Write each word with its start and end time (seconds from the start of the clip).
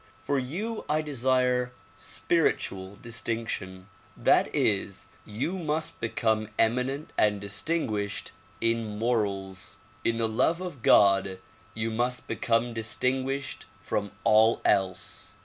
For 0.17 0.39
you 0.39 0.83
I 0.89 1.03
desire 1.03 1.73
spiritual 1.95 2.95
distinction; 2.95 3.87
that 4.17 4.47
is, 4.51 5.05
you 5.27 5.59
must 5.59 5.99
become 5.99 6.49
eminent 6.57 7.13
and 7.19 7.39
distinguished 7.39 8.31
in 8.59 8.97
morals. 8.97 9.77
In 10.03 10.17
the 10.17 10.27
love 10.27 10.59
of 10.59 10.81
God 10.81 11.37
you 11.75 11.91
7nust 11.91 12.25
become 12.25 12.73
distinguished 12.73 13.67
from 13.79 14.11
all 14.23 14.59
else. 14.65 15.35